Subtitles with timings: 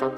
[0.00, 0.08] Um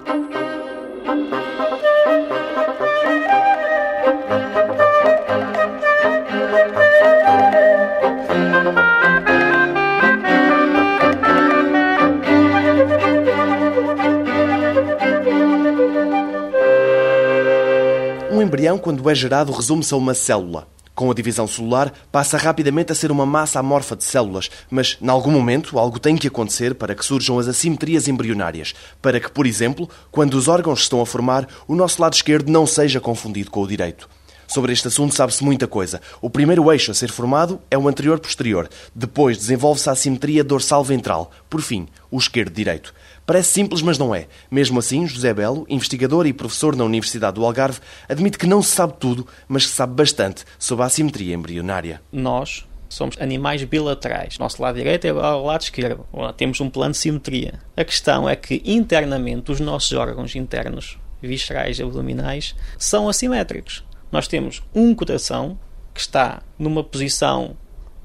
[18.40, 20.71] embrião, quando é gerado, resume-se a uma célula.
[20.94, 25.08] Com a divisão celular, passa rapidamente a ser uma massa amorfa de células, mas, em
[25.08, 29.46] algum momento, algo tem que acontecer para que surjam as assimetrias embrionárias, para que, por
[29.46, 33.50] exemplo, quando os órgãos se estão a formar, o nosso lado esquerdo não seja confundido
[33.50, 34.08] com o direito.
[34.52, 35.98] Sobre este assunto sabe-se muita coisa.
[36.20, 38.68] O primeiro eixo a ser formado é o anterior-posterior.
[38.94, 41.30] Depois desenvolve-se a assimetria dorsal-ventral.
[41.48, 42.92] Por fim, o esquerdo-direito.
[43.24, 44.26] Parece simples, mas não é.
[44.50, 48.72] Mesmo assim, José Belo, investigador e professor na Universidade do Algarve, admite que não se
[48.72, 52.02] sabe tudo, mas que sabe bastante sobre a assimetria embrionária.
[52.12, 54.36] Nós somos animais bilaterais.
[54.36, 56.06] Nosso lado direito é o lado esquerdo.
[56.36, 57.54] Temos um plano de simetria.
[57.74, 63.82] A questão é que internamente os nossos órgãos internos, viscerais e abdominais, são assimétricos
[64.12, 65.58] nós temos um coração
[65.94, 67.56] que está numa posição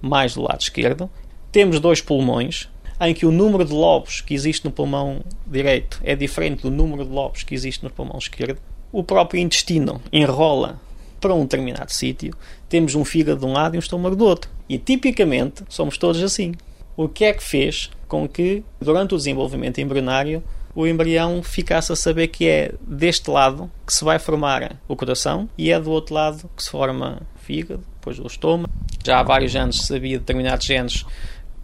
[0.02, 1.09] mais do lado esquerdo,
[1.52, 6.16] temos dois pulmões, em que o número de lobos que existe no pulmão direito é
[6.16, 8.59] diferente do número de lobos que existe no pulmão esquerdo,
[8.91, 10.80] o próprio intestino enrola
[11.19, 12.33] para um determinado sítio,
[12.69, 14.49] temos um fígado de um lado e um estômago do outro.
[14.69, 16.53] E tipicamente somos todos assim.
[16.95, 20.44] O que é que fez com que, durante o desenvolvimento embrionário,
[20.78, 25.50] o embrião ficasse a saber que é deste lado que se vai formar o coração
[25.58, 28.72] e é do outro lado que se forma o fígado, depois o estômago.
[29.03, 31.03] Já há vários anos se sabia determinados genes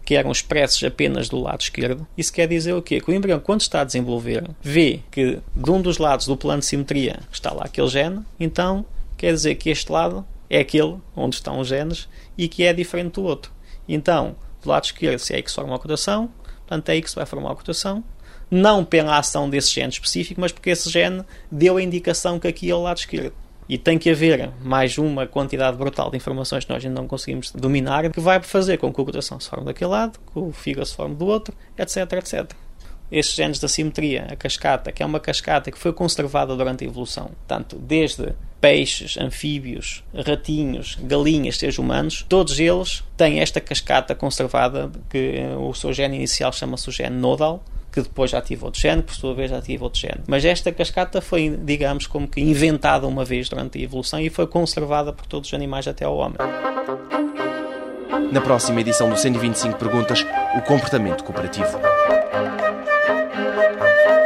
[0.04, 2.04] que eram expressos apenas do lado esquerdo.
[2.18, 3.00] Isso quer dizer o quê?
[3.00, 6.58] Que o embrião, quando está a desenvolver, vê que de um dos lados do plano
[6.58, 8.84] de simetria está lá aquele gene, então
[9.16, 13.12] quer dizer que este lado é aquele onde estão os genes e que é diferente
[13.12, 13.52] do outro.
[13.88, 16.28] Então, do lado esquerdo, se é aí que se forma o coração,
[16.66, 18.02] portanto é aí que se vai formar o coração,
[18.50, 22.70] não pela ação desse gene específico, mas porque esse gene deu a indicação que aqui
[22.70, 23.32] é o lado esquerdo.
[23.66, 27.50] E tem que haver mais uma quantidade brutal de informações que nós ainda não conseguimos
[27.50, 30.86] dominar, que vai fazer com que o coração se forme daquele lado, que o fígado
[30.86, 32.52] se forme do outro, etc, etc.
[33.10, 36.86] Estes genes da simetria, a cascata, que é uma cascata que foi conservada durante a
[36.86, 44.90] evolução, tanto desde peixes, anfíbios, ratinhos, galinhas, seres humanos, todos eles têm esta cascata conservada,
[45.10, 47.62] que o seu gene inicial chama-se o gene nodal,
[47.92, 50.22] que depois ativa outro gene, por sua vez ativa outro gene.
[50.26, 54.46] Mas esta cascata foi, digamos, como que inventada uma vez durante a evolução e foi
[54.46, 56.38] conservada por todos os animais até ao homem.
[58.32, 60.26] Na próxima edição do 125 Perguntas,
[60.56, 61.78] o comportamento cooperativo.
[63.66, 64.23] Thank you.